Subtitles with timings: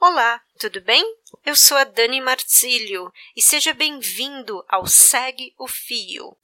[0.00, 1.02] Olá, tudo bem?
[1.44, 6.36] Eu sou a Dani Marcílio e seja bem-vindo ao Segue o Fio.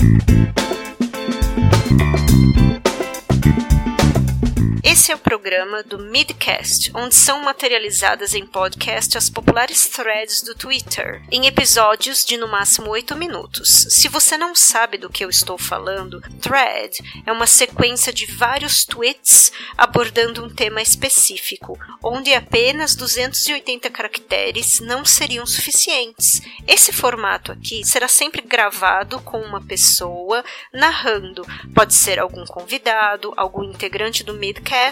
[4.94, 10.54] Esse é o programa do Midcast, onde são materializadas em podcast as populares threads do
[10.54, 13.88] Twitter, em episódios de no máximo 8 minutos.
[13.90, 18.84] Se você não sabe do que eu estou falando, thread é uma sequência de vários
[18.84, 26.40] tweets abordando um tema específico, onde apenas 280 caracteres não seriam suficientes.
[26.68, 33.64] Esse formato aqui será sempre gravado com uma pessoa narrando, pode ser algum convidado, algum
[33.64, 34.83] integrante do Midcast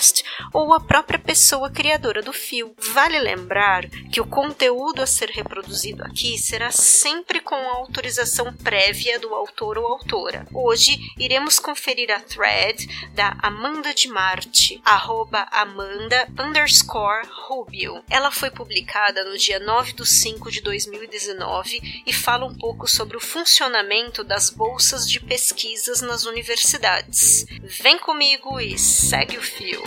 [0.53, 2.75] ou a própria pessoa criadora do fio.
[2.93, 9.19] Vale lembrar que o conteúdo a ser reproduzido aqui será sempre com a autorização prévia
[9.19, 10.47] do autor ou autora.
[10.53, 18.03] Hoje iremos conferir a thread da Amanda de Marte, arroba Amanda underscore Rubio.
[18.09, 23.17] Ela foi publicada no dia 9 de 5 de 2019 e fala um pouco sobre
[23.17, 27.45] o funcionamento das bolsas de pesquisas nas universidades.
[27.83, 29.82] Vem comigo e segue o fio.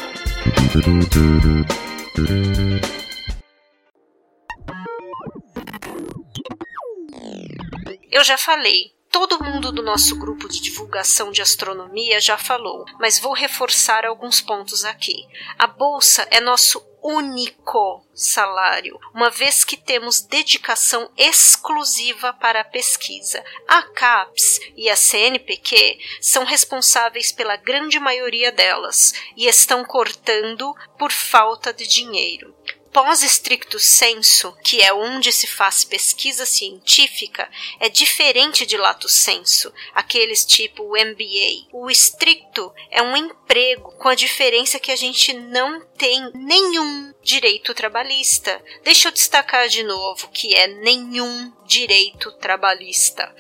[8.12, 13.20] Eu já falei, todo mundo do nosso grupo de divulgação de astronomia já falou, mas
[13.20, 15.26] vou reforçar alguns pontos aqui.
[15.58, 23.44] A bolsa é nosso único salário, uma vez que temos dedicação exclusiva para a pesquisa.
[23.68, 31.12] A CAPES e a CNPq são responsáveis pela grande maioria delas e estão cortando por
[31.12, 32.56] falta de dinheiro
[32.96, 40.46] pós-estricto senso, que é onde se faz pesquisa científica, é diferente de lato senso, aqueles
[40.46, 41.68] tipo MBA.
[41.74, 47.74] O estricto é um emprego, com a diferença que a gente não tem nenhum direito
[47.74, 48.62] trabalhista.
[48.84, 53.34] Deixa eu destacar de novo que é nenhum direito trabalhista.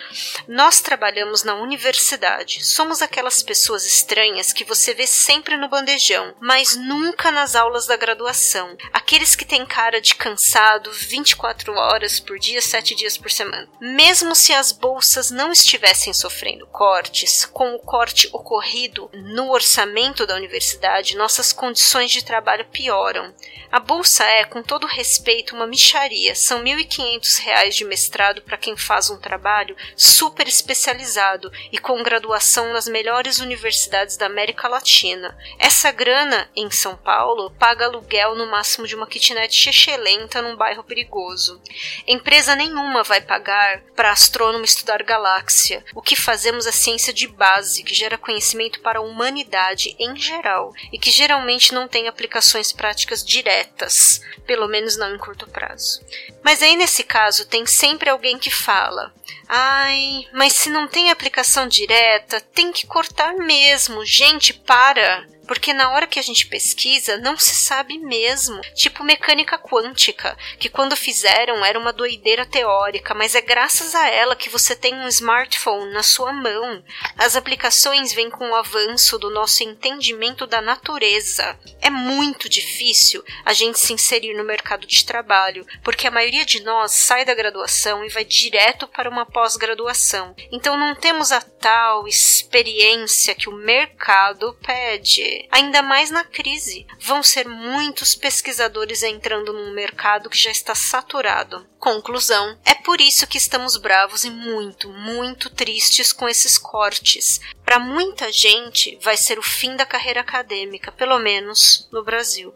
[0.47, 2.65] Nós trabalhamos na universidade.
[2.65, 7.95] Somos aquelas pessoas estranhas que você vê sempre no bandejão, mas nunca nas aulas da
[7.95, 8.75] graduação.
[8.91, 13.69] Aqueles que têm cara de cansado 24 horas por dia, 7 dias por semana.
[13.79, 20.35] Mesmo se as bolsas não estivessem sofrendo cortes, com o corte ocorrido no orçamento da
[20.35, 23.33] universidade, nossas condições de trabalho pioram.
[23.71, 26.33] A bolsa é, com todo respeito, uma micharia.
[26.33, 32.71] São R$ 1.500 de mestrado para quem faz um trabalho super especializado e com graduação
[32.71, 35.37] nas melhores universidades da América Latina.
[35.59, 40.83] Essa grana, em São Paulo, paga aluguel no máximo de uma kitnet chechelenta num bairro
[40.83, 41.61] perigoso.
[42.07, 45.83] Empresa nenhuma vai pagar para astrônomo estudar galáxia.
[45.93, 50.73] O que fazemos é ciência de base, que gera conhecimento para a humanidade em geral
[50.93, 56.01] e que geralmente não tem aplicações práticas diretas, pelo menos não em curto prazo.
[56.43, 59.13] Mas aí nesse caso tem sempre alguém que fala:
[59.47, 64.05] "Ai, mas se não tem aplicação direta, tem que cortar mesmo.
[64.05, 65.25] Gente, para.
[65.47, 68.59] Porque na hora que a gente pesquisa, não se sabe mesmo.
[68.73, 74.35] Tipo mecânica quântica, que quando fizeram era uma doideira teórica, mas é graças a ela
[74.35, 76.83] que você tem um smartphone na sua mão.
[77.17, 81.57] As aplicações vêm com o avanço do nosso entendimento da natureza.
[81.81, 86.61] É muito difícil a gente se inserir no mercado de trabalho, porque a maioria de
[86.61, 90.35] nós sai da graduação e vai direto para uma pós-graduação.
[90.51, 96.85] Então não temos a tal experiência que o mercado pede ainda mais na crise.
[96.99, 101.65] Vão ser muitos pesquisadores entrando num mercado que já está saturado.
[101.79, 107.39] Conclusão: é por isso que estamos bravos e muito, muito tristes com esses cortes.
[107.63, 112.53] Para muita gente, vai ser o fim da carreira acadêmica, pelo menos no Brasil.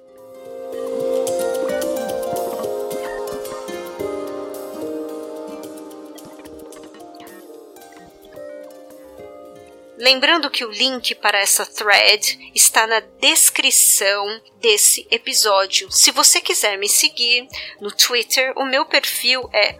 [9.99, 15.91] Lembrando que o link para essa thread está na descrição desse episódio.
[15.91, 17.45] Se você quiser me seguir
[17.81, 19.77] no Twitter, o meu perfil é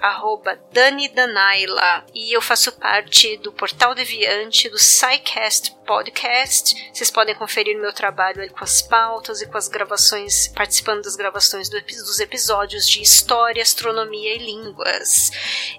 [0.74, 6.92] @danidanaila e eu faço parte do Portal Deviante do SciCast Podcast.
[6.94, 11.68] Vocês podem conferir meu trabalho com as pautas e com as gravações, participando das gravações
[11.68, 15.32] do, dos episódios de História, Astronomia e Línguas.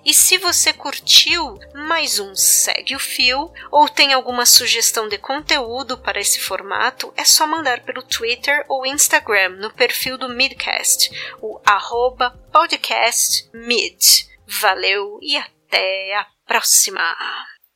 [0.05, 5.97] E se você curtiu mais um Segue o Fio ou tem alguma sugestão de conteúdo
[5.97, 11.09] para esse formato, é só mandar pelo Twitter ou Instagram no perfil do Midcast,
[11.41, 14.29] o arroba podcastmid.
[14.45, 17.15] Valeu e até a próxima!